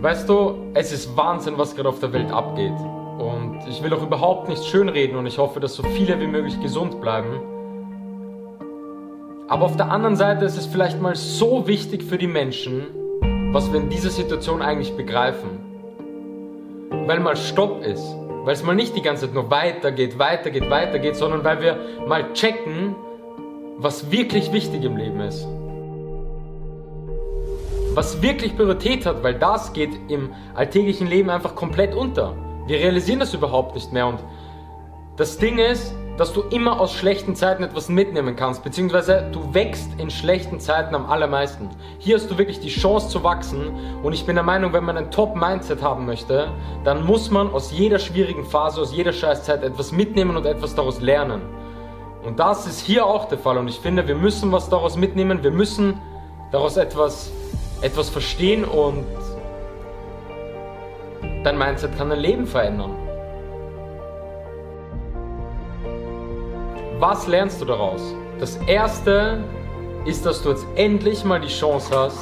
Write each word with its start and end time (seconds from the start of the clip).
Weißt 0.00 0.30
du, 0.30 0.54
es 0.72 0.92
ist 0.92 1.14
Wahnsinn, 1.14 1.58
was 1.58 1.76
gerade 1.76 1.90
auf 1.90 2.00
der 2.00 2.10
Welt 2.14 2.32
abgeht. 2.32 2.72
Und 3.18 3.60
ich 3.68 3.82
will 3.82 3.92
auch 3.92 4.02
überhaupt 4.02 4.48
nicht 4.48 4.64
schönreden 4.64 5.18
und 5.18 5.26
ich 5.26 5.36
hoffe, 5.36 5.60
dass 5.60 5.74
so 5.74 5.82
viele 5.82 6.18
wie 6.20 6.26
möglich 6.26 6.58
gesund 6.62 7.02
bleiben. 7.02 7.38
Aber 9.46 9.66
auf 9.66 9.76
der 9.76 9.90
anderen 9.90 10.16
Seite 10.16 10.46
ist 10.46 10.56
es 10.56 10.64
vielleicht 10.64 11.02
mal 11.02 11.16
so 11.16 11.66
wichtig 11.66 12.02
für 12.02 12.16
die 12.16 12.28
Menschen, 12.28 12.86
was 13.52 13.70
wir 13.70 13.78
in 13.78 13.90
dieser 13.90 14.08
Situation 14.08 14.62
eigentlich 14.62 14.96
begreifen. 14.96 15.50
Weil 17.06 17.20
mal 17.20 17.36
Stopp 17.36 17.84
ist. 17.84 18.16
Weil 18.44 18.54
es 18.54 18.62
mal 18.62 18.74
nicht 18.74 18.96
die 18.96 19.02
ganze 19.02 19.26
Zeit 19.26 19.34
nur 19.34 19.50
weitergeht, 19.50 20.18
weitergeht, 20.18 20.70
weitergeht, 20.70 21.16
sondern 21.16 21.44
weil 21.44 21.60
wir 21.60 21.78
mal 22.06 22.32
checken, 22.32 22.94
was 23.76 24.10
wirklich 24.10 24.50
wichtig 24.50 24.82
im 24.82 24.96
Leben 24.96 25.20
ist 25.20 25.46
was 28.00 28.22
wirklich 28.22 28.56
Priorität 28.56 29.04
hat, 29.04 29.22
weil 29.22 29.34
das 29.34 29.74
geht 29.74 30.10
im 30.10 30.30
alltäglichen 30.54 31.06
Leben 31.06 31.28
einfach 31.28 31.54
komplett 31.54 31.94
unter. 31.94 32.34
Wir 32.66 32.78
realisieren 32.78 33.20
das 33.20 33.34
überhaupt 33.34 33.74
nicht 33.74 33.92
mehr 33.92 34.06
und 34.06 34.20
das 35.16 35.36
Ding 35.36 35.58
ist, 35.58 35.94
dass 36.16 36.32
du 36.32 36.40
immer 36.44 36.80
aus 36.80 36.94
schlechten 36.94 37.36
Zeiten 37.36 37.62
etwas 37.62 37.90
mitnehmen 37.90 38.36
kannst, 38.36 38.64
beziehungsweise 38.64 39.28
du 39.32 39.52
wächst 39.52 39.90
in 40.00 40.08
schlechten 40.08 40.60
Zeiten 40.60 40.94
am 40.94 41.10
allermeisten. 41.10 41.68
Hier 41.98 42.16
hast 42.16 42.30
du 42.30 42.38
wirklich 42.38 42.60
die 42.60 42.70
Chance 42.70 43.10
zu 43.10 43.22
wachsen 43.22 43.70
und 44.02 44.14
ich 44.14 44.24
bin 44.24 44.34
der 44.34 44.44
Meinung, 44.44 44.72
wenn 44.72 44.84
man 44.84 44.96
ein 44.96 45.10
Top-Mindset 45.10 45.82
haben 45.82 46.06
möchte, 46.06 46.48
dann 46.84 47.04
muss 47.04 47.30
man 47.30 47.50
aus 47.50 47.70
jeder 47.70 47.98
schwierigen 47.98 48.46
Phase, 48.46 48.80
aus 48.80 48.94
jeder 48.94 49.12
Scheißzeit 49.12 49.62
etwas 49.62 49.92
mitnehmen 49.92 50.38
und 50.38 50.46
etwas 50.46 50.74
daraus 50.74 51.02
lernen. 51.02 51.42
Und 52.24 52.38
das 52.38 52.66
ist 52.66 52.80
hier 52.80 53.04
auch 53.04 53.28
der 53.28 53.36
Fall 53.36 53.58
und 53.58 53.68
ich 53.68 53.78
finde, 53.78 54.08
wir 54.08 54.14
müssen 54.14 54.52
was 54.52 54.70
daraus 54.70 54.96
mitnehmen, 54.96 55.42
wir 55.42 55.50
müssen 55.50 56.00
daraus 56.50 56.78
etwas 56.78 57.30
etwas 57.82 58.08
verstehen 58.08 58.64
und 58.64 59.04
dein 61.44 61.56
Mindset 61.56 61.96
kann 61.96 62.10
dein 62.10 62.20
Leben 62.20 62.46
verändern. 62.46 62.94
Was 66.98 67.26
lernst 67.26 67.60
du 67.60 67.64
daraus? 67.64 68.14
Das 68.38 68.56
erste 68.66 69.42
ist, 70.04 70.26
dass 70.26 70.42
du 70.42 70.50
jetzt 70.50 70.66
endlich 70.76 71.24
mal 71.24 71.40
die 71.40 71.48
Chance 71.48 71.90
hast, 71.96 72.18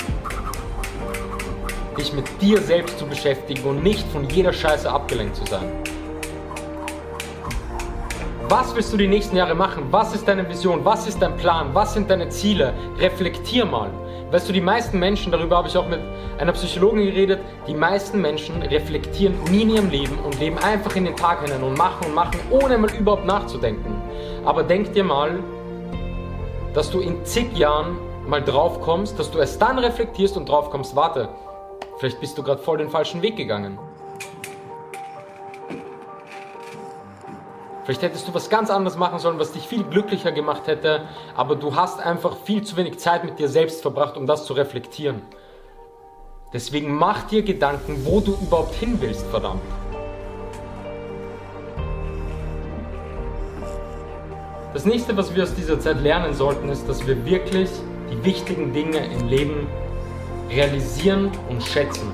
dich 1.99 2.13
mit 2.13 2.27
dir 2.41 2.61
selbst 2.61 2.99
zu 2.99 3.07
beschäftigen 3.07 3.69
und 3.69 3.83
nicht 3.83 4.07
von 4.13 4.29
jeder 4.29 4.53
Scheiße 4.53 4.89
abgelenkt 4.89 5.35
zu 5.35 5.45
sein. 5.47 5.69
Was 8.49 8.75
willst 8.75 8.93
du 8.93 8.97
die 8.97 9.09
nächsten 9.09 9.37
Jahre 9.37 9.55
machen? 9.55 9.89
Was 9.91 10.15
ist 10.15 10.27
deine 10.27 10.49
Vision? 10.49 10.85
Was 10.85 11.07
ist 11.07 11.21
dein 11.21 11.37
Plan? 11.37 11.69
Was 11.75 11.95
sind 11.95 12.09
deine 12.09 12.29
Ziele? 12.29 12.73
Reflektier 12.99 13.67
mal. 13.67 13.91
Weißt 14.31 14.47
du, 14.47 14.53
die 14.53 14.61
meisten 14.61 14.99
Menschen, 14.99 15.33
darüber 15.33 15.57
habe 15.57 15.69
ich 15.69 15.77
auch 15.79 15.89
mit 15.89 16.01
einer 16.39 16.53
Psychologin 16.53 17.07
geredet, 17.07 17.41
die 17.67 17.73
meisten 17.73 18.21
Menschen 18.21 18.61
reflektieren 18.61 19.35
nie 19.51 19.63
in 19.63 19.71
ihrem 19.71 19.89
Leben 19.89 20.19
und 20.19 20.39
leben 20.39 20.59
einfach 20.59 20.95
in 20.97 21.07
den 21.07 21.17
Tag 21.17 21.43
hinein 21.43 21.63
und 21.63 21.79
machen 21.79 22.07
und 22.07 22.15
machen, 22.15 22.39
ohne 22.51 22.77
mal 22.77 22.91
überhaupt 22.95 23.25
nachzudenken. 23.25 23.97
Aber 24.45 24.63
denk 24.63 24.93
dir 24.93 25.05
mal, 25.05 25.39
dass 26.75 26.91
du 26.91 27.01
in 27.01 27.25
zig 27.25 27.57
Jahren 27.57 27.97
mal 28.27 28.43
drauf 28.43 28.83
kommst, 28.83 29.19
dass 29.19 29.31
du 29.31 29.39
erst 29.39 29.63
dann 29.63 29.79
reflektierst 29.79 30.37
und 30.37 30.47
drauf 30.47 30.69
kommst, 30.69 30.95
warte, 30.95 31.31
vielleicht 31.99 32.21
bist 32.21 32.37
du 32.37 32.43
gerade 32.43 32.61
voll 32.61 32.77
den 32.77 32.91
falschen 32.91 33.23
Weg 33.23 33.37
gegangen. 33.37 33.79
Vielleicht 37.89 38.03
hättest 38.03 38.29
du 38.29 38.35
was 38.35 38.51
ganz 38.51 38.69
anderes 38.69 38.99
machen 38.99 39.19
sollen, 39.19 39.39
was 39.39 39.53
dich 39.53 39.67
viel 39.67 39.83
glücklicher 39.83 40.31
gemacht 40.31 40.67
hätte, 40.67 41.09
aber 41.35 41.57
du 41.57 41.75
hast 41.75 42.01
einfach 42.01 42.37
viel 42.37 42.63
zu 42.63 42.77
wenig 42.77 42.99
Zeit 42.99 43.25
mit 43.25 43.39
dir 43.39 43.49
selbst 43.49 43.81
verbracht, 43.81 44.19
um 44.19 44.27
das 44.27 44.45
zu 44.45 44.53
reflektieren. 44.53 45.23
Deswegen 46.53 46.95
mach 46.95 47.23
dir 47.23 47.43
Gedanken, 47.43 48.05
wo 48.05 48.21
du 48.21 48.33
überhaupt 48.33 48.75
hin 48.75 48.99
willst, 49.01 49.27
verdammt. 49.29 49.63
Das 54.75 54.85
nächste, 54.85 55.17
was 55.17 55.35
wir 55.35 55.45
aus 55.45 55.55
dieser 55.55 55.81
Zeit 55.81 56.03
lernen 56.03 56.35
sollten, 56.35 56.69
ist, 56.69 56.87
dass 56.91 57.07
wir 57.07 57.25
wirklich 57.25 57.71
die 58.13 58.23
wichtigen 58.23 58.75
Dinge 58.75 58.99
im 58.99 59.29
Leben 59.29 59.67
realisieren 60.51 61.31
und 61.49 61.63
schätzen 61.63 62.13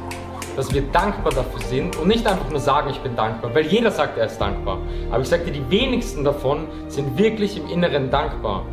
dass 0.56 0.72
wir 0.72 0.82
dankbar 0.92 1.32
dafür 1.32 1.60
sind 1.60 1.96
und 1.96 2.08
nicht 2.08 2.26
einfach 2.26 2.48
nur 2.50 2.60
sagen, 2.60 2.90
ich 2.90 2.98
bin 3.00 3.16
dankbar, 3.16 3.54
weil 3.54 3.66
jeder 3.66 3.90
sagt, 3.90 4.18
er 4.18 4.26
ist 4.26 4.38
dankbar. 4.38 4.78
Aber 5.10 5.22
ich 5.22 5.28
sagte, 5.28 5.50
die 5.50 5.68
wenigsten 5.70 6.24
davon 6.24 6.68
sind 6.88 7.18
wirklich 7.18 7.56
im 7.56 7.68
Inneren 7.68 8.10
dankbar. 8.10 8.64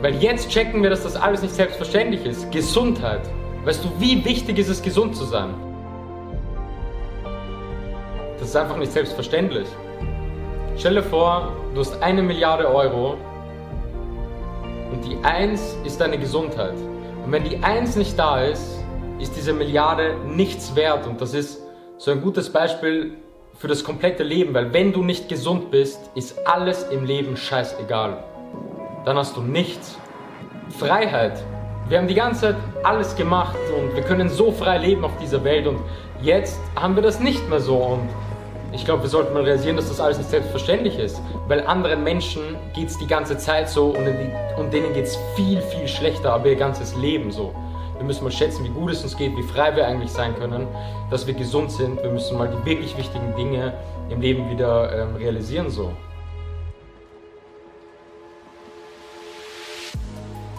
Weil 0.00 0.14
jetzt 0.16 0.48
checken 0.50 0.82
wir, 0.82 0.90
dass 0.90 1.02
das 1.02 1.16
alles 1.16 1.42
nicht 1.42 1.54
selbstverständlich 1.54 2.24
ist. 2.24 2.50
Gesundheit. 2.52 3.22
Weißt 3.64 3.84
du, 3.84 3.88
wie 3.98 4.24
wichtig 4.24 4.58
ist 4.58 4.68
es, 4.68 4.82
gesund 4.82 5.16
zu 5.16 5.24
sein? 5.24 5.54
Das 8.38 8.48
ist 8.48 8.56
einfach 8.56 8.76
nicht 8.76 8.92
selbstverständlich. 8.92 9.66
Stell 10.76 10.94
dir 10.94 11.02
vor, 11.02 11.52
du 11.74 11.80
hast 11.80 12.00
eine 12.02 12.22
Milliarde 12.22 12.72
Euro 12.72 13.16
und 14.92 15.04
die 15.04 15.18
Eins 15.24 15.76
ist 15.84 16.00
deine 16.00 16.18
Gesundheit. 16.18 16.74
Und 17.24 17.32
wenn 17.32 17.42
die 17.42 17.58
Eins 17.64 17.96
nicht 17.96 18.16
da 18.16 18.40
ist, 18.40 18.77
ist 19.18 19.36
diese 19.36 19.52
Milliarde 19.52 20.16
nichts 20.26 20.74
wert. 20.76 21.06
Und 21.06 21.20
das 21.20 21.34
ist 21.34 21.60
so 21.96 22.10
ein 22.10 22.20
gutes 22.20 22.50
Beispiel 22.50 23.16
für 23.58 23.68
das 23.68 23.82
komplette 23.82 24.22
Leben, 24.22 24.54
weil 24.54 24.72
wenn 24.72 24.92
du 24.92 25.02
nicht 25.02 25.28
gesund 25.28 25.70
bist, 25.70 25.98
ist 26.14 26.46
alles 26.46 26.84
im 26.84 27.04
Leben 27.04 27.36
scheißegal. 27.36 28.22
Dann 29.04 29.16
hast 29.16 29.36
du 29.36 29.40
nichts. 29.40 29.98
Freiheit. 30.78 31.42
Wir 31.88 31.98
haben 31.98 32.06
die 32.06 32.14
ganze 32.14 32.40
Zeit 32.40 32.56
alles 32.84 33.16
gemacht 33.16 33.56
und 33.76 33.96
wir 33.96 34.02
können 34.02 34.28
so 34.28 34.52
frei 34.52 34.78
leben 34.78 35.04
auf 35.04 35.16
dieser 35.18 35.42
Welt 35.42 35.66
und 35.66 35.78
jetzt 36.20 36.60
haben 36.76 36.94
wir 36.94 37.02
das 37.02 37.18
nicht 37.18 37.48
mehr 37.48 37.60
so 37.60 37.76
und 37.76 38.08
ich 38.72 38.84
glaube, 38.84 39.02
wir 39.02 39.08
sollten 39.08 39.32
mal 39.32 39.44
realisieren, 39.44 39.76
dass 39.76 39.88
das 39.88 39.98
alles 39.98 40.18
nicht 40.18 40.28
selbstverständlich 40.28 40.98
ist, 40.98 41.22
weil 41.46 41.66
anderen 41.66 42.04
Menschen 42.04 42.42
geht 42.74 42.88
es 42.88 42.98
die 42.98 43.06
ganze 43.06 43.38
Zeit 43.38 43.70
so 43.70 43.86
und, 43.86 44.04
die, 44.04 44.60
und 44.60 44.72
denen 44.74 44.92
geht 44.92 45.06
es 45.06 45.18
viel, 45.34 45.62
viel 45.62 45.88
schlechter, 45.88 46.34
aber 46.34 46.48
ihr 46.48 46.56
ganzes 46.56 46.94
Leben 46.94 47.32
so. 47.32 47.54
Wir 47.98 48.04
müssen 48.04 48.22
mal 48.22 48.30
schätzen, 48.30 48.64
wie 48.64 48.68
gut 48.68 48.92
es 48.92 49.02
uns 49.02 49.16
geht, 49.16 49.36
wie 49.36 49.42
frei 49.42 49.74
wir 49.74 49.84
eigentlich 49.84 50.12
sein 50.12 50.32
können, 50.36 50.68
dass 51.10 51.26
wir 51.26 51.34
gesund 51.34 51.72
sind. 51.72 52.00
Wir 52.00 52.10
müssen 52.10 52.38
mal 52.38 52.48
die 52.48 52.64
wirklich 52.64 52.96
wichtigen 52.96 53.34
Dinge 53.34 53.74
im 54.08 54.20
Leben 54.20 54.48
wieder 54.48 54.92
ähm, 54.96 55.16
realisieren. 55.16 55.68
So. 55.68 55.90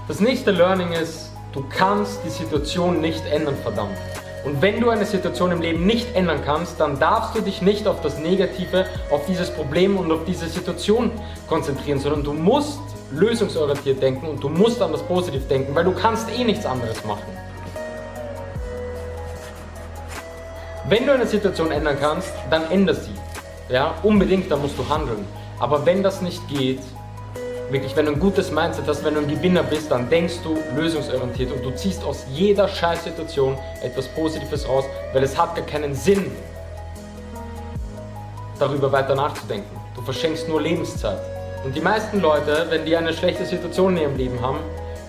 Das 0.09 0.19
nächste 0.19 0.51
Learning 0.51 0.91
ist, 0.91 1.31
du 1.53 1.63
kannst 1.69 2.19
die 2.25 2.29
Situation 2.29 2.99
nicht 2.99 3.25
ändern, 3.25 3.55
verdammt. 3.63 3.97
Und 4.43 4.61
wenn 4.61 4.81
du 4.81 4.89
eine 4.89 5.05
Situation 5.05 5.53
im 5.53 5.61
Leben 5.61 5.85
nicht 5.85 6.15
ändern 6.15 6.41
kannst, 6.45 6.79
dann 6.79 6.99
darfst 6.99 7.37
du 7.37 7.41
dich 7.41 7.61
nicht 7.61 7.87
auf 7.87 8.01
das 8.01 8.19
Negative, 8.19 8.85
auf 9.11 9.25
dieses 9.27 9.49
Problem 9.49 9.97
und 9.97 10.11
auf 10.11 10.25
diese 10.25 10.47
Situation 10.49 11.11
konzentrieren, 11.47 11.99
sondern 11.99 12.23
du 12.23 12.33
musst 12.33 12.81
lösungsorientiert 13.11 14.01
denken 14.01 14.27
und 14.27 14.43
du 14.43 14.49
musst 14.49 14.81
an 14.81 14.91
das 14.91 15.03
Positiv 15.03 15.47
denken, 15.47 15.73
weil 15.75 15.83
du 15.83 15.91
kannst 15.91 16.29
eh 16.29 16.43
nichts 16.43 16.65
anderes 16.65 17.03
machen. 17.05 17.39
Wenn 20.87 21.05
du 21.05 21.13
eine 21.13 21.27
Situation 21.27 21.71
ändern 21.71 21.97
kannst, 21.99 22.31
dann 22.49 22.69
änder 22.71 22.93
sie. 22.93 23.13
Ja, 23.69 23.93
unbedingt, 24.01 24.49
dann 24.49 24.61
musst 24.61 24.77
du 24.77 24.87
handeln. 24.89 25.25
Aber 25.59 25.85
wenn 25.85 26.01
das 26.01 26.21
nicht 26.21 26.47
geht, 26.47 26.79
wirklich, 27.69 27.95
wenn 27.95 28.05
du 28.05 28.13
ein 28.13 28.19
gutes 28.19 28.51
Mindset 28.51 28.87
hast, 28.87 29.03
wenn 29.03 29.13
du 29.13 29.19
ein 29.19 29.27
Gewinner 29.27 29.61
bist, 29.61 29.91
dann 29.91 30.09
denkst 30.09 30.39
du 30.43 30.57
lösungsorientiert 30.75 31.51
und 31.51 31.63
du 31.63 31.71
ziehst 31.75 32.03
aus 32.03 32.25
jeder 32.33 32.67
Scheißsituation 32.67 33.57
etwas 33.83 34.07
Positives 34.07 34.67
raus, 34.67 34.85
weil 35.13 35.23
es 35.23 35.37
hat 35.37 35.55
gar 35.55 35.65
keinen 35.65 35.93
Sinn, 35.93 36.31
darüber 38.57 38.91
weiter 38.91 39.15
nachzudenken. 39.15 39.69
Du 39.95 40.01
verschenkst 40.01 40.47
nur 40.47 40.61
Lebenszeit. 40.61 41.19
Und 41.63 41.75
die 41.75 41.81
meisten 41.81 42.21
Leute, 42.21 42.67
wenn 42.69 42.85
die 42.85 42.95
eine 42.95 43.11
schlechte 43.11 43.45
Situation 43.45 43.97
in 43.97 44.03
ihrem 44.03 44.17
Leben 44.17 44.41
haben, 44.41 44.59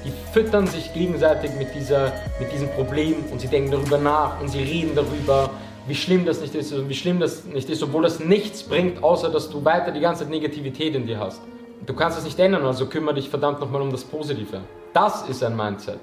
die 0.05 0.12
füttern 0.33 0.66
sich 0.66 0.93
gegenseitig 0.93 1.53
mit, 1.56 1.75
dieser, 1.75 2.12
mit 2.41 2.53
diesem 2.53 2.69
Problem 2.71 3.15
und 3.31 3.41
sie 3.41 3.47
denken 3.47 3.70
darüber 3.70 3.99
nach 3.99 4.41
und 4.41 4.49
sie 4.49 4.62
reden 4.62 4.97
darüber, 4.97 5.50
wie 5.87 5.94
schlimm 5.94 6.26
das 6.26 6.41
nicht 6.41 6.55
ist 6.55 6.73
und 6.73 6.88
wie 6.88 6.94
schlimm 6.94 7.20
das 7.20 7.44
nicht 7.44 7.70
ist, 7.70 7.82
obwohl 7.82 8.02
das 8.02 8.19
nichts 8.19 8.64
bringt, 8.64 9.02
außer 9.02 9.31
dass 9.31 9.49
du 9.49 9.64
weiter 9.64 9.93
die 9.93 10.00
ganze 10.00 10.25
Negativität 10.25 10.97
in 10.97 11.06
dir 11.06 11.20
hast. 11.20 11.41
Du 11.87 11.94
kannst 11.94 12.19
es 12.19 12.25
nicht 12.25 12.38
ändern, 12.38 12.67
also 12.67 12.87
kümmere 12.87 13.14
dich 13.14 13.29
verdammt 13.29 13.61
nochmal 13.61 13.82
um 13.82 13.93
das 13.93 14.05
Positive. 14.05 14.61
Das 14.93 15.29
ist 15.29 15.44
ein 15.44 15.56
Mindset. 15.56 16.00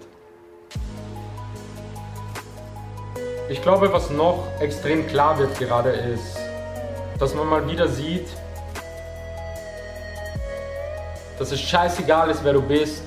Ich 3.50 3.62
glaube, 3.62 3.92
was 3.92 4.10
noch 4.12 4.46
extrem 4.60 5.08
klar 5.08 5.38
wird 5.40 5.58
gerade 5.60 5.90
ist, 5.90 6.38
dass 7.20 7.36
man 7.36 7.48
mal 7.48 7.70
wieder 7.70 7.88
sieht, 7.88 8.28
dass 11.38 11.51
es 11.51 11.60
scheißegal 11.60 12.30
ist, 12.30 12.44
wer 12.44 12.54
du 12.54 12.62
bist, 12.62 13.04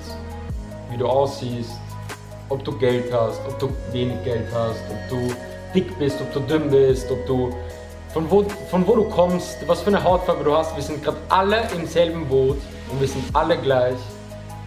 wie 0.89 0.97
du 0.97 1.07
aussiehst, 1.07 1.71
ob 2.49 2.63
du 2.63 2.77
Geld 2.77 3.11
hast, 3.13 3.41
ob 3.47 3.59
du 3.59 3.69
wenig 3.91 4.23
Geld 4.23 4.47
hast, 4.53 4.81
ob 4.89 5.09
du 5.09 5.33
dick 5.73 5.97
bist, 5.99 6.19
ob 6.21 6.33
du 6.33 6.39
dünn 6.41 6.69
bist, 6.69 7.09
ob 7.11 7.25
du 7.25 7.53
von 8.13 8.29
wo, 8.29 8.43
von 8.69 8.85
wo 8.87 8.95
du 8.95 9.03
kommst, 9.05 9.57
was 9.67 9.81
für 9.81 9.87
eine 9.87 10.03
Hautfarbe 10.03 10.43
du 10.43 10.55
hast. 10.55 10.75
Wir 10.75 10.83
sind 10.83 11.03
gerade 11.03 11.17
alle 11.29 11.61
im 11.75 11.85
selben 11.85 12.27
Boot 12.27 12.57
und 12.91 12.99
wir 12.99 13.07
sind 13.07 13.23
alle 13.33 13.57
gleich 13.57 13.97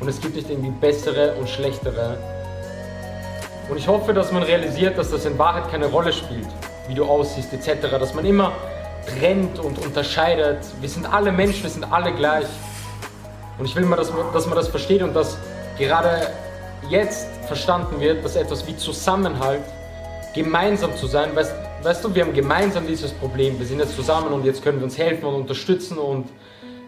und 0.01 0.09
es 0.09 0.21
gibt 0.21 0.37
nicht 0.37 0.49
irgendwie 0.49 0.71
bessere 0.71 1.35
und 1.35 1.49
schlechtere. 1.49 2.17
Und 3.69 3.79
ich 3.79 3.89
hoffe, 3.89 4.13
dass 4.13 4.31
man 4.33 4.43
realisiert, 4.43 4.99
dass 4.99 5.11
das 5.11 5.25
in 5.25 5.39
Wahrheit 5.39 5.71
keine 5.71 5.87
Rolle 5.87 6.13
spielt. 6.13 6.49
wie 6.89 6.95
du 6.95 7.05
aussiehst 7.05 7.53
etc. 7.53 7.91
Dass 7.99 8.15
man 8.15 8.25
immer 8.25 8.53
trennt 9.07 9.59
und 9.59 9.79
unterscheidet. 9.79 10.59
Wir 10.81 10.89
sind 10.89 11.07
alle 11.07 11.33
Menschen, 11.33 11.63
wir 11.63 11.71
sind 11.71 11.85
alle 11.91 12.13
gleich. 12.13 12.47
Und 13.59 13.65
ich 13.67 13.77
will 13.77 13.85
mal, 13.85 13.97
dass 13.97 14.13
man, 14.13 14.33
dass 14.33 14.47
man 14.47 14.57
das 14.57 14.69
versteht 14.69 15.03
und 15.03 15.15
dass 15.15 15.39
gerade 15.79 16.29
jetzt 16.89 17.29
verstanden 17.47 18.01
wird, 18.01 18.25
dass 18.25 18.37
etwas 18.37 18.67
wie 18.67 18.77
Zusammenhalt, 18.77 19.63
gemeinsam 20.35 20.97
zu 20.97 21.07
sein, 21.07 21.35
weißt, 21.35 21.55
weißt 21.83 22.05
du, 22.05 22.15
wir 22.15 22.25
haben 22.25 22.33
gemeinsam 22.33 22.87
dieses 22.87 23.13
Problem, 23.13 23.59
wir 23.59 23.67
sind 23.67 23.79
jetzt 23.79 23.95
zusammen 23.95 24.33
und 24.33 24.45
jetzt 24.45 24.63
können 24.63 24.79
wir 24.79 24.85
uns 24.85 24.99
helfen 24.99 25.27
und 25.27 25.35
unterstützen 25.35 25.97
und 25.97 26.29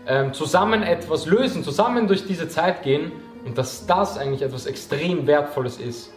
ähm, 0.09 0.33
zusammen 0.33 0.83
etwas 0.83 1.27
lösen, 1.27 1.63
zusammen 1.63 2.09
durch 2.09 2.27
diese 2.27 2.49
Zeit 2.49 2.83
gehen 2.83 3.13
und 3.45 3.57
dass 3.57 3.87
das 3.87 4.19
eigentlich 4.19 4.43
etwas 4.43 4.67
extrem 4.67 5.27
Wertvolles 5.27 5.79
ist. 5.79 6.13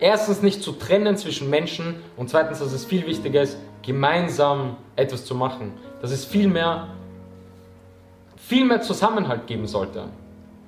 Erstens 0.00 0.42
nicht 0.42 0.62
zu 0.64 0.72
trennen 0.72 1.16
zwischen 1.16 1.48
Menschen 1.48 1.94
und 2.16 2.28
zweitens, 2.28 2.58
dass 2.58 2.72
es 2.72 2.84
viel 2.84 3.06
wichtiger 3.06 3.42
ist, 3.42 3.56
gemeinsam 3.82 4.76
etwas 4.96 5.24
zu 5.24 5.34
machen. 5.34 5.72
Dass 6.00 6.10
es 6.10 6.24
viel 6.24 6.48
mehr, 6.48 6.88
viel 8.46 8.64
mehr 8.64 8.82
Zusammenhalt 8.82 9.46
geben 9.46 9.66
sollte. 9.66 10.04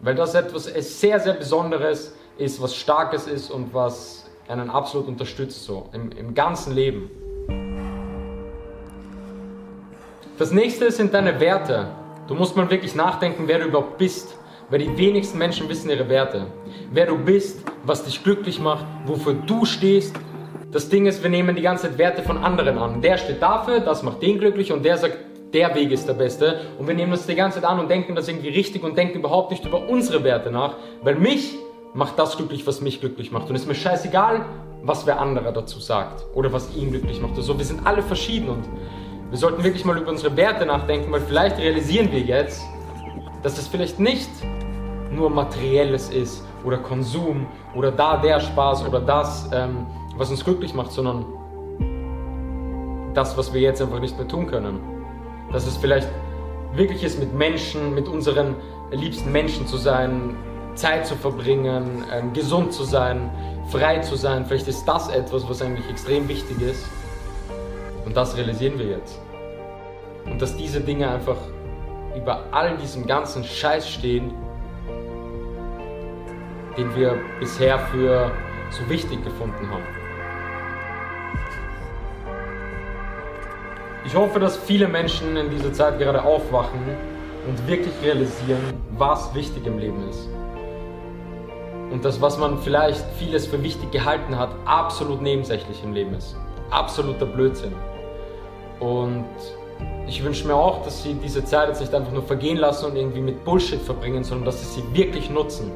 Weil 0.00 0.14
das 0.14 0.34
etwas 0.34 0.64
sehr, 0.64 1.18
sehr 1.18 1.34
Besonderes 1.34 2.14
ist, 2.38 2.62
was 2.62 2.74
Starkes 2.74 3.26
ist 3.26 3.50
und 3.50 3.74
was 3.74 4.26
einen 4.48 4.70
absolut 4.70 5.08
unterstützt, 5.08 5.64
so 5.64 5.88
im, 5.92 6.10
im 6.12 6.34
ganzen 6.34 6.74
Leben. 6.74 7.10
Das 10.38 10.50
nächste 10.50 10.90
sind 10.90 11.14
deine 11.14 11.40
Werte. 11.40 11.88
Du 12.28 12.34
musst 12.34 12.56
mal 12.56 12.70
wirklich 12.70 12.94
nachdenken, 12.94 13.44
wer 13.46 13.58
du 13.58 13.66
überhaupt 13.66 13.98
bist. 13.98 14.36
Weil 14.70 14.78
die 14.78 14.96
wenigsten 14.96 15.36
Menschen 15.36 15.68
wissen 15.68 15.90
ihre 15.90 16.08
Werte. 16.08 16.46
Wer 16.90 17.06
du 17.06 17.18
bist, 17.18 17.60
was 17.84 18.04
dich 18.04 18.22
glücklich 18.24 18.60
macht, 18.60 18.86
wofür 19.04 19.34
du 19.34 19.64
stehst. 19.66 20.16
Das 20.72 20.88
Ding 20.88 21.06
ist, 21.06 21.22
wir 21.22 21.30
nehmen 21.30 21.54
die 21.54 21.62
ganze 21.62 21.88
Zeit 21.88 21.98
Werte 21.98 22.22
von 22.22 22.38
anderen 22.38 22.78
an. 22.78 23.02
Der 23.02 23.18
steht 23.18 23.42
dafür, 23.42 23.80
das 23.80 24.02
macht 24.02 24.22
den 24.22 24.38
glücklich 24.38 24.72
und 24.72 24.84
der 24.84 24.96
sagt, 24.96 25.18
der 25.54 25.74
Weg 25.74 25.90
ist 25.92 26.06
der 26.08 26.14
beste. 26.14 26.60
Und 26.78 26.86
wir 26.86 26.94
nehmen 26.94 27.12
das 27.12 27.26
die 27.26 27.34
ganze 27.34 27.60
Zeit 27.60 27.70
an 27.70 27.78
und 27.78 27.88
denken 27.88 28.14
das 28.14 28.28
irgendwie 28.28 28.48
richtig 28.48 28.82
und 28.82 28.98
denken 28.98 29.18
überhaupt 29.18 29.50
nicht 29.50 29.64
über 29.64 29.88
unsere 29.88 30.22
Werte 30.24 30.50
nach. 30.50 30.74
Weil 31.02 31.14
mich 31.14 31.54
macht 31.94 32.18
das 32.18 32.36
glücklich, 32.36 32.66
was 32.66 32.80
mich 32.80 33.00
glücklich 33.00 33.30
macht. 33.32 33.48
Und 33.48 33.54
es 33.54 33.62
ist 33.62 33.68
mir 33.68 33.74
scheißegal, 33.74 34.44
was 34.82 35.06
wer 35.06 35.20
anderer 35.20 35.52
dazu 35.52 35.80
sagt 35.80 36.24
oder 36.34 36.52
was 36.52 36.74
ihn 36.76 36.90
glücklich 36.90 37.20
macht. 37.20 37.36
Also 37.36 37.56
wir 37.56 37.64
sind 37.64 37.86
alle 37.86 38.02
verschieden 38.02 38.50
und 38.50 38.64
wir 39.30 39.38
sollten 39.38 39.64
wirklich 39.64 39.84
mal 39.84 39.96
über 39.96 40.10
unsere 40.10 40.36
Werte 40.36 40.66
nachdenken, 40.66 41.10
weil 41.10 41.20
vielleicht 41.20 41.58
realisieren 41.58 42.12
wir 42.12 42.20
jetzt, 42.20 42.62
dass 43.42 43.58
es 43.58 43.66
vielleicht 43.66 43.98
nicht 43.98 44.28
nur 45.10 45.30
materielles 45.30 46.10
ist 46.10 46.44
oder 46.64 46.78
Konsum 46.78 47.46
oder 47.74 47.90
da 47.90 48.16
der 48.16 48.40
Spaß 48.40 48.86
oder 48.86 49.00
das, 49.00 49.48
ähm, 49.52 49.86
was 50.16 50.30
uns 50.30 50.44
glücklich 50.44 50.74
macht, 50.74 50.92
sondern 50.92 51.24
das, 53.14 53.36
was 53.38 53.54
wir 53.54 53.60
jetzt 53.60 53.80
einfach 53.80 54.00
nicht 54.00 54.18
mehr 54.18 54.28
tun 54.28 54.46
können. 54.46 54.93
Dass 55.52 55.66
es 55.66 55.76
vielleicht 55.76 56.08
wirklich 56.74 57.04
ist, 57.04 57.18
mit 57.18 57.32
Menschen, 57.34 57.94
mit 57.94 58.08
unseren 58.08 58.56
liebsten 58.90 59.30
Menschen 59.30 59.66
zu 59.66 59.76
sein, 59.76 60.36
Zeit 60.74 61.06
zu 61.06 61.14
verbringen, 61.14 62.04
ähm, 62.12 62.32
gesund 62.32 62.72
zu 62.72 62.84
sein, 62.84 63.30
frei 63.68 63.98
zu 64.00 64.16
sein. 64.16 64.44
Vielleicht 64.46 64.68
ist 64.68 64.84
das 64.84 65.08
etwas, 65.08 65.48
was 65.48 65.62
eigentlich 65.62 65.88
extrem 65.88 66.28
wichtig 66.28 66.60
ist. 66.60 66.84
Und 68.04 68.16
das 68.16 68.36
realisieren 68.36 68.78
wir 68.78 68.86
jetzt. 68.86 69.20
Und 70.26 70.40
dass 70.42 70.56
diese 70.56 70.80
Dinge 70.80 71.08
einfach 71.08 71.36
über 72.16 72.44
all 72.50 72.76
diesem 72.76 73.06
ganzen 73.06 73.44
Scheiß 73.44 73.88
stehen, 73.88 74.32
den 76.76 76.94
wir 76.96 77.16
bisher 77.40 77.78
für 77.78 78.32
so 78.70 78.88
wichtig 78.88 79.22
gefunden 79.22 79.70
haben. 79.70 80.03
Ich 84.06 84.14
hoffe, 84.14 84.38
dass 84.38 84.56
viele 84.56 84.86
Menschen 84.86 85.34
in 85.36 85.48
dieser 85.48 85.72
Zeit 85.72 85.98
gerade 85.98 86.22
aufwachen 86.22 86.80
und 87.48 87.66
wirklich 87.66 87.94
realisieren, 88.02 88.60
was 88.98 89.34
wichtig 89.34 89.66
im 89.66 89.78
Leben 89.78 90.08
ist. 90.10 90.28
Und 91.90 92.04
das, 92.04 92.20
was 92.20 92.38
man 92.38 92.58
vielleicht 92.58 93.02
vieles 93.18 93.46
für 93.46 93.62
wichtig 93.62 93.92
gehalten 93.92 94.38
hat, 94.38 94.50
absolut 94.66 95.22
nebensächlich 95.22 95.82
im 95.82 95.94
Leben 95.94 96.14
ist. 96.14 96.36
Absoluter 96.70 97.24
Blödsinn. 97.24 97.72
Und 98.78 99.24
ich 100.06 100.22
wünsche 100.22 100.46
mir 100.46 100.54
auch, 100.54 100.82
dass 100.84 101.02
sie 101.02 101.14
diese 101.14 101.42
Zeit 101.44 101.68
jetzt 101.68 101.80
nicht 101.80 101.94
einfach 101.94 102.12
nur 102.12 102.24
vergehen 102.24 102.58
lassen 102.58 102.86
und 102.86 102.96
irgendwie 102.96 103.20
mit 103.20 103.42
Bullshit 103.44 103.80
verbringen, 103.80 104.22
sondern 104.22 104.44
dass 104.44 104.60
sie 104.60 104.80
sie 104.80 104.94
wirklich 104.94 105.30
nutzen. 105.30 105.72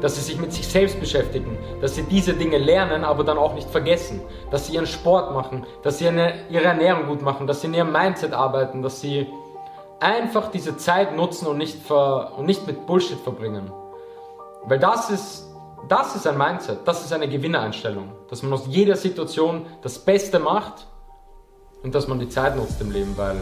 Dass 0.00 0.16
sie 0.16 0.22
sich 0.22 0.38
mit 0.38 0.52
sich 0.52 0.66
selbst 0.66 0.98
beschäftigen, 0.98 1.58
dass 1.80 1.94
sie 1.94 2.02
diese 2.04 2.32
Dinge 2.32 2.58
lernen, 2.58 3.04
aber 3.04 3.24
dann 3.24 3.38
auch 3.38 3.54
nicht 3.54 3.68
vergessen. 3.68 4.20
Dass 4.50 4.66
sie 4.66 4.74
ihren 4.74 4.86
Sport 4.86 5.32
machen, 5.34 5.66
dass 5.82 5.98
sie 5.98 6.08
eine, 6.08 6.34
ihre 6.48 6.64
Ernährung 6.64 7.06
gut 7.06 7.22
machen, 7.22 7.46
dass 7.46 7.60
sie 7.60 7.66
in 7.66 7.74
ihrem 7.74 7.92
Mindset 7.92 8.32
arbeiten, 8.32 8.82
dass 8.82 9.00
sie 9.00 9.26
einfach 10.00 10.50
diese 10.50 10.76
Zeit 10.76 11.14
nutzen 11.14 11.46
und 11.46 11.58
nicht, 11.58 11.82
ver, 11.82 12.32
und 12.36 12.46
nicht 12.46 12.66
mit 12.66 12.86
Bullshit 12.86 13.18
verbringen. 13.18 13.70
Weil 14.64 14.78
das 14.78 15.10
ist, 15.10 15.46
das 15.88 16.16
ist 16.16 16.26
ein 16.26 16.36
Mindset, 16.36 16.78
das 16.86 17.04
ist 17.04 17.12
eine 17.12 17.28
Gewinnereinstellung. 17.28 18.10
Dass 18.28 18.42
man 18.42 18.52
aus 18.52 18.64
jeder 18.66 18.96
Situation 18.96 19.66
das 19.82 19.98
Beste 19.98 20.38
macht 20.38 20.86
und 21.82 21.94
dass 21.94 22.08
man 22.08 22.18
die 22.18 22.28
Zeit 22.28 22.56
nutzt 22.56 22.80
im 22.80 22.90
Leben, 22.90 23.16
weil 23.16 23.36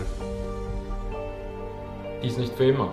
die 2.23 2.29
ist 2.29 2.39
nicht 2.39 2.55
für 2.55 2.67
immer. 2.67 2.93